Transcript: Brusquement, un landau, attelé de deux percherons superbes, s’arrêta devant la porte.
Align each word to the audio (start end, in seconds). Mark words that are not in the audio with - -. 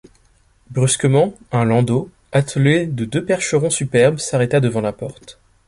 Brusquement, 0.71 1.35
un 1.51 1.63
landau, 1.63 2.09
attelé 2.31 2.87
de 2.87 3.05
deux 3.05 3.23
percherons 3.23 3.69
superbes, 3.69 4.17
s’arrêta 4.17 4.59
devant 4.59 4.81
la 4.81 4.93
porte. 4.93 5.39